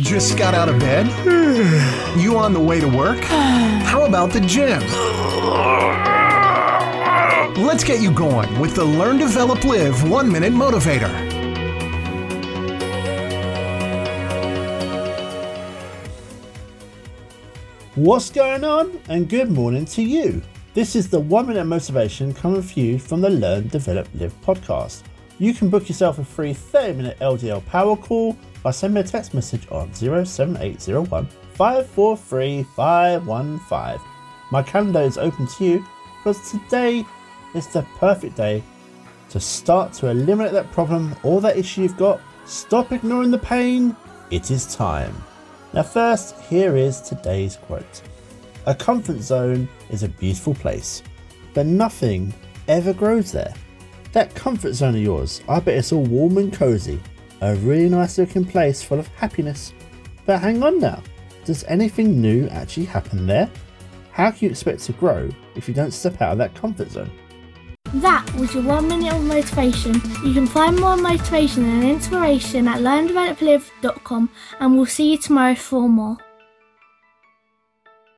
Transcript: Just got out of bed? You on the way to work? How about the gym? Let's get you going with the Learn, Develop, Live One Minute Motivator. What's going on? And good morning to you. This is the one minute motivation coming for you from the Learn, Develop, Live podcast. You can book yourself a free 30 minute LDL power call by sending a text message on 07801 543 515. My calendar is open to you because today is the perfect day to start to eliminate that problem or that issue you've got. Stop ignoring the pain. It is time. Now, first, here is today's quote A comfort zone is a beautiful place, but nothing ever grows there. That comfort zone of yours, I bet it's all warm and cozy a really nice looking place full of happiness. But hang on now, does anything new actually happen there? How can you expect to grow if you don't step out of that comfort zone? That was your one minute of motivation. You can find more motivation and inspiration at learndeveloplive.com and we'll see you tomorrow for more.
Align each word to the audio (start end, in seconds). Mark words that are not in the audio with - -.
Just 0.00 0.36
got 0.36 0.54
out 0.54 0.68
of 0.68 0.80
bed? 0.80 1.06
You 2.18 2.36
on 2.36 2.52
the 2.52 2.58
way 2.58 2.80
to 2.80 2.88
work? 2.88 3.20
How 3.20 4.04
about 4.04 4.32
the 4.32 4.40
gym? 4.40 4.80
Let's 7.64 7.84
get 7.84 8.00
you 8.00 8.10
going 8.10 8.58
with 8.58 8.74
the 8.74 8.84
Learn, 8.84 9.18
Develop, 9.18 9.62
Live 9.62 10.10
One 10.10 10.32
Minute 10.32 10.52
Motivator. 10.52 11.08
What's 17.94 18.30
going 18.30 18.64
on? 18.64 19.00
And 19.08 19.28
good 19.28 19.52
morning 19.52 19.84
to 19.84 20.02
you. 20.02 20.42
This 20.74 20.96
is 20.96 21.08
the 21.08 21.20
one 21.20 21.46
minute 21.46 21.66
motivation 21.66 22.34
coming 22.34 22.62
for 22.62 22.80
you 22.80 22.98
from 22.98 23.20
the 23.20 23.30
Learn, 23.30 23.68
Develop, 23.68 24.08
Live 24.14 24.34
podcast. 24.40 25.04
You 25.38 25.54
can 25.54 25.70
book 25.70 25.88
yourself 25.88 26.18
a 26.18 26.24
free 26.24 26.52
30 26.52 26.94
minute 26.94 27.18
LDL 27.20 27.64
power 27.66 27.96
call 27.96 28.36
by 28.64 28.70
sending 28.70 29.04
a 29.04 29.06
text 29.06 29.34
message 29.34 29.68
on 29.70 29.92
07801 29.92 31.26
543 31.52 32.62
515. 32.74 34.00
My 34.50 34.62
calendar 34.62 35.02
is 35.02 35.18
open 35.18 35.46
to 35.46 35.64
you 35.64 35.86
because 36.16 36.50
today 36.50 37.04
is 37.54 37.66
the 37.68 37.82
perfect 37.98 38.36
day 38.36 38.64
to 39.28 39.38
start 39.38 39.92
to 39.92 40.08
eliminate 40.08 40.52
that 40.52 40.72
problem 40.72 41.14
or 41.22 41.42
that 41.42 41.58
issue 41.58 41.82
you've 41.82 41.98
got. 41.98 42.20
Stop 42.46 42.90
ignoring 42.90 43.30
the 43.30 43.38
pain. 43.38 43.94
It 44.30 44.50
is 44.50 44.74
time. 44.74 45.14
Now, 45.74 45.82
first, 45.82 46.40
here 46.40 46.74
is 46.74 47.02
today's 47.02 47.56
quote 47.56 48.02
A 48.64 48.74
comfort 48.74 49.20
zone 49.20 49.68
is 49.90 50.04
a 50.04 50.08
beautiful 50.08 50.54
place, 50.54 51.02
but 51.52 51.66
nothing 51.66 52.32
ever 52.66 52.94
grows 52.94 53.30
there. 53.30 53.52
That 54.12 54.34
comfort 54.34 54.72
zone 54.72 54.94
of 54.94 55.02
yours, 55.02 55.42
I 55.50 55.60
bet 55.60 55.76
it's 55.76 55.92
all 55.92 56.04
warm 56.04 56.38
and 56.38 56.52
cozy 56.52 56.98
a 57.44 57.54
really 57.56 57.88
nice 57.88 58.16
looking 58.16 58.44
place 58.44 58.82
full 58.82 58.98
of 58.98 59.08
happiness. 59.08 59.74
But 60.24 60.40
hang 60.40 60.62
on 60.62 60.78
now, 60.78 61.02
does 61.44 61.62
anything 61.64 62.20
new 62.20 62.48
actually 62.48 62.86
happen 62.86 63.26
there? 63.26 63.50
How 64.12 64.30
can 64.30 64.46
you 64.46 64.50
expect 64.50 64.80
to 64.84 64.92
grow 64.92 65.28
if 65.54 65.68
you 65.68 65.74
don't 65.74 65.90
step 65.90 66.22
out 66.22 66.32
of 66.32 66.38
that 66.38 66.54
comfort 66.54 66.90
zone? 66.90 67.10
That 67.94 68.28
was 68.34 68.54
your 68.54 68.64
one 68.64 68.88
minute 68.88 69.12
of 69.12 69.22
motivation. 69.22 69.94
You 70.24 70.32
can 70.32 70.46
find 70.46 70.80
more 70.80 70.96
motivation 70.96 71.64
and 71.64 71.84
inspiration 71.84 72.66
at 72.66 72.78
learndeveloplive.com 72.78 74.30
and 74.60 74.74
we'll 74.74 74.86
see 74.86 75.12
you 75.12 75.18
tomorrow 75.18 75.54
for 75.54 75.88
more. 75.88 76.16